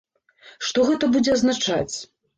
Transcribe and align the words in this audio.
Што 0.69 0.87
гэта 0.87 1.11
будзе 1.17 1.37
азначаць? 1.37 1.95